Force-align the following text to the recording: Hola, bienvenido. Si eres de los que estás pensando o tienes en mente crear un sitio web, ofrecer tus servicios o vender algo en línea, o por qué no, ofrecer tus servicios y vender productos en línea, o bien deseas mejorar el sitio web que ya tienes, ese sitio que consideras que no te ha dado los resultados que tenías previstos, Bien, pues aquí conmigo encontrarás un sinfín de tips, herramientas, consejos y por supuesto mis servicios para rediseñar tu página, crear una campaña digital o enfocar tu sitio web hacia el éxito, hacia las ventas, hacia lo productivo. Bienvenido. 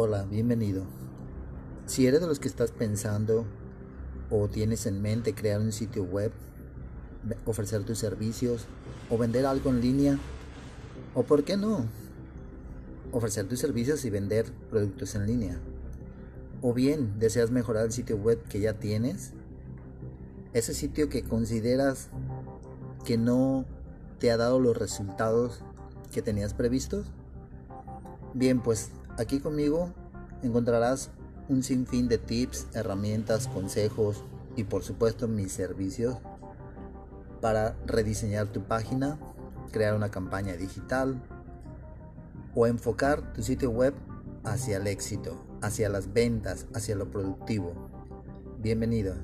Hola, 0.00 0.26
bienvenido. 0.30 0.84
Si 1.86 2.06
eres 2.06 2.20
de 2.20 2.28
los 2.28 2.38
que 2.38 2.46
estás 2.46 2.70
pensando 2.70 3.44
o 4.30 4.46
tienes 4.46 4.86
en 4.86 5.02
mente 5.02 5.34
crear 5.34 5.60
un 5.60 5.72
sitio 5.72 6.04
web, 6.04 6.30
ofrecer 7.46 7.82
tus 7.82 7.98
servicios 7.98 8.66
o 9.10 9.18
vender 9.18 9.44
algo 9.44 9.70
en 9.70 9.80
línea, 9.80 10.16
o 11.16 11.24
por 11.24 11.42
qué 11.42 11.56
no, 11.56 11.84
ofrecer 13.10 13.48
tus 13.48 13.58
servicios 13.58 14.04
y 14.04 14.10
vender 14.10 14.52
productos 14.70 15.16
en 15.16 15.26
línea, 15.26 15.58
o 16.62 16.72
bien 16.72 17.18
deseas 17.18 17.50
mejorar 17.50 17.86
el 17.86 17.90
sitio 17.90 18.18
web 18.18 18.40
que 18.44 18.60
ya 18.60 18.74
tienes, 18.74 19.32
ese 20.52 20.74
sitio 20.74 21.08
que 21.08 21.24
consideras 21.24 22.08
que 23.04 23.18
no 23.18 23.64
te 24.20 24.30
ha 24.30 24.36
dado 24.36 24.60
los 24.60 24.76
resultados 24.76 25.60
que 26.12 26.22
tenías 26.22 26.54
previstos, 26.54 27.10
Bien, 28.34 28.60
pues 28.60 28.90
aquí 29.18 29.40
conmigo 29.40 29.92
encontrarás 30.42 31.10
un 31.48 31.62
sinfín 31.62 32.08
de 32.08 32.18
tips, 32.18 32.68
herramientas, 32.74 33.48
consejos 33.48 34.24
y 34.56 34.64
por 34.64 34.84
supuesto 34.84 35.28
mis 35.28 35.52
servicios 35.52 36.16
para 37.40 37.76
rediseñar 37.86 38.48
tu 38.48 38.62
página, 38.62 39.18
crear 39.72 39.94
una 39.94 40.10
campaña 40.10 40.54
digital 40.54 41.20
o 42.54 42.66
enfocar 42.66 43.32
tu 43.32 43.42
sitio 43.42 43.70
web 43.70 43.94
hacia 44.44 44.78
el 44.78 44.86
éxito, 44.86 45.44
hacia 45.62 45.88
las 45.88 46.12
ventas, 46.12 46.66
hacia 46.74 46.96
lo 46.96 47.10
productivo. 47.10 47.72
Bienvenido. 48.58 49.14